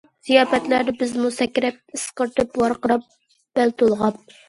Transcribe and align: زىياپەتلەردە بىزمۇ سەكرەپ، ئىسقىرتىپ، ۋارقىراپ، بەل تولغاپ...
زىياپەتلەردە 0.27 0.95
بىزمۇ 1.01 1.31
سەكرەپ، 1.37 1.79
ئىسقىرتىپ، 1.99 2.61
ۋارقىراپ، 2.65 3.09
بەل 3.61 3.81
تولغاپ... 3.83 4.31